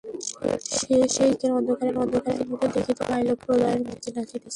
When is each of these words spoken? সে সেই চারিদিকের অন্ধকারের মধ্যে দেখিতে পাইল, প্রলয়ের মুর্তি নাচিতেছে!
সে 0.69 0.95
সেই 1.15 1.31
চারিদিকের 1.33 1.93
অন্ধকারের 1.99 2.45
মধ্যে 2.51 2.67
দেখিতে 2.75 3.03
পাইল, 3.09 3.27
প্রলয়ের 3.41 3.79
মুর্তি 3.85 4.09
নাচিতেছে! 4.15 4.47